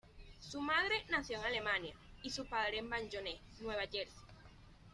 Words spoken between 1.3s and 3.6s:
en Alemania y su padre en Bayonne,